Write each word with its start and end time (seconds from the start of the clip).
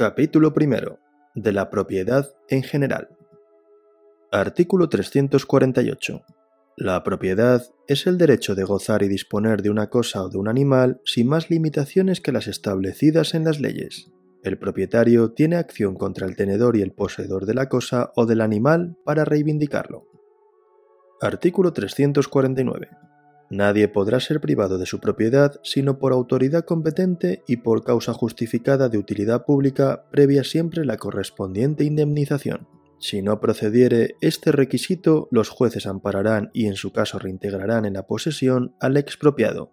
Capítulo 0.00 0.54
primero. 0.54 0.98
De 1.34 1.52
la 1.52 1.68
propiedad 1.68 2.32
en 2.48 2.62
general. 2.62 3.10
Artículo 4.32 4.88
348. 4.88 6.22
La 6.78 7.04
propiedad 7.04 7.62
es 7.86 8.06
el 8.06 8.16
derecho 8.16 8.54
de 8.54 8.64
gozar 8.64 9.02
y 9.02 9.08
disponer 9.08 9.60
de 9.60 9.68
una 9.68 9.90
cosa 9.90 10.22
o 10.22 10.30
de 10.30 10.38
un 10.38 10.48
animal 10.48 11.02
sin 11.04 11.28
más 11.28 11.50
limitaciones 11.50 12.22
que 12.22 12.32
las 12.32 12.46
establecidas 12.46 13.34
en 13.34 13.44
las 13.44 13.60
leyes. 13.60 14.10
El 14.42 14.56
propietario 14.56 15.32
tiene 15.32 15.56
acción 15.56 15.96
contra 15.96 16.26
el 16.26 16.34
tenedor 16.34 16.78
y 16.78 16.80
el 16.80 16.92
poseedor 16.92 17.44
de 17.44 17.52
la 17.52 17.68
cosa 17.68 18.10
o 18.16 18.24
del 18.24 18.40
animal 18.40 18.96
para 19.04 19.26
reivindicarlo. 19.26 20.06
Artículo 21.20 21.74
349. 21.74 22.88
Nadie 23.50 23.88
podrá 23.88 24.20
ser 24.20 24.40
privado 24.40 24.78
de 24.78 24.86
su 24.86 25.00
propiedad 25.00 25.60
sino 25.64 25.98
por 25.98 26.12
autoridad 26.12 26.64
competente 26.64 27.42
y 27.48 27.56
por 27.56 27.82
causa 27.82 28.12
justificada 28.12 28.88
de 28.88 28.96
utilidad 28.96 29.44
pública 29.44 30.04
previa 30.12 30.44
siempre 30.44 30.84
la 30.84 30.96
correspondiente 30.96 31.82
indemnización. 31.82 32.68
Si 33.00 33.22
no 33.22 33.40
procediere 33.40 34.14
este 34.20 34.52
requisito, 34.52 35.26
los 35.32 35.48
jueces 35.48 35.86
ampararán 35.86 36.50
y 36.52 36.66
en 36.66 36.76
su 36.76 36.92
caso 36.92 37.18
reintegrarán 37.18 37.86
en 37.86 37.94
la 37.94 38.06
posesión 38.06 38.76
al 38.78 38.96
expropiado. 38.96 39.72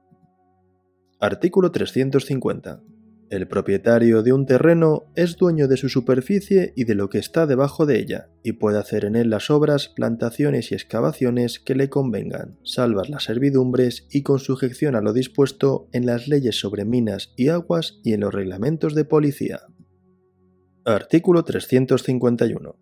Artículo 1.19 1.71
350. 1.71 2.81
El 3.29 3.49
propietario 3.49 4.23
de 4.23 4.31
un 4.31 4.45
terreno 4.45 5.11
es 5.15 5.35
dueño 5.35 5.67
de 5.67 5.75
su 5.75 5.89
superficie 5.89 6.71
y 6.77 6.85
de 6.85 6.95
lo 6.95 7.09
que 7.09 7.17
está 7.17 7.45
debajo 7.45 7.85
de 7.85 7.99
ella, 7.99 8.29
y 8.41 8.53
puede 8.53 8.79
hacer 8.79 9.03
en 9.03 9.17
él 9.17 9.29
las 9.29 9.49
obras, 9.49 9.89
plantaciones 9.89 10.71
y 10.71 10.75
excavaciones 10.75 11.59
que 11.59 11.75
le 11.75 11.89
convengan, 11.89 12.57
salvas 12.63 13.09
las 13.09 13.25
servidumbres 13.25 14.07
y 14.09 14.23
con 14.23 14.39
sujeción 14.39 14.95
a 14.95 15.01
lo 15.01 15.11
dispuesto 15.11 15.89
en 15.91 16.05
las 16.05 16.29
leyes 16.29 16.57
sobre 16.57 16.85
minas 16.85 17.33
y 17.35 17.49
aguas 17.49 17.99
y 18.01 18.13
en 18.13 18.21
los 18.21 18.33
reglamentos 18.33 18.95
de 18.95 19.03
policía. 19.03 19.59
Artículo 20.85 21.43
351. 21.43 22.77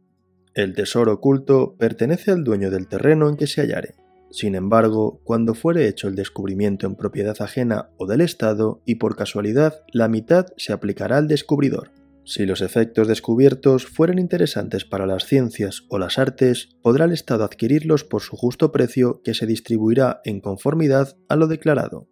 El 0.54 0.76
tesoro 0.76 1.14
oculto 1.14 1.76
pertenece 1.80 2.30
al 2.30 2.44
dueño 2.44 2.70
del 2.70 2.88
terreno 2.88 3.30
en 3.30 3.36
que 3.36 3.48
se 3.48 3.62
hallare, 3.62 3.96
sin 4.36 4.54
embargo, 4.54 5.22
cuando 5.24 5.54
fuere 5.54 5.88
hecho 5.88 6.10
el 6.10 6.16
descubrimiento 6.16 6.86
en 6.86 6.96
propiedad 6.96 7.42
ajena 7.42 7.92
o 7.96 8.06
del 8.06 8.20
Estado 8.20 8.82
y 8.86 8.96
por 8.96 9.16
casualidad, 9.16 9.86
la 9.94 10.10
mitad 10.10 10.48
se 10.58 10.74
aplicará 10.74 11.16
al 11.16 11.30
descubridor. 11.30 11.94
Si 12.26 12.46
los 12.46 12.60
efectos 12.60 13.08
descubiertos 13.08 13.86
fueren 13.86 14.20
interesantes 14.20 14.84
para 14.84 15.06
las 15.06 15.24
ciencias 15.26 15.84
o 15.88 16.00
las 16.00 16.20
artes, 16.20 16.76
podrá 16.82 17.06
el 17.06 17.14
Estado 17.14 17.46
adquirirlos 17.46 18.04
por 18.04 18.24
su 18.24 18.36
justo 18.36 18.74
precio 18.74 19.22
que 19.24 19.34
se 19.34 19.46
distribuirá 19.46 20.20
en 20.26 20.42
conformidad 20.42 21.16
a 21.30 21.38
lo 21.38 21.48
declarado. 21.48 22.10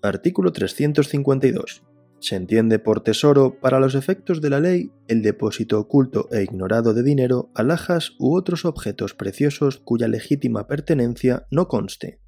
Artículo 0.00 0.52
352. 0.52 1.87
Se 2.20 2.34
entiende 2.36 2.78
por 2.78 3.02
tesoro, 3.02 3.60
para 3.60 3.78
los 3.78 3.94
efectos 3.94 4.40
de 4.40 4.50
la 4.50 4.60
ley, 4.60 4.90
el 5.06 5.22
depósito 5.22 5.78
oculto 5.78 6.28
e 6.32 6.42
ignorado 6.42 6.92
de 6.92 7.02
dinero, 7.02 7.50
alhajas 7.54 8.14
u 8.18 8.36
otros 8.36 8.64
objetos 8.64 9.14
preciosos 9.14 9.78
cuya 9.78 10.08
legítima 10.08 10.66
pertenencia 10.66 11.46
no 11.50 11.68
conste. 11.68 12.18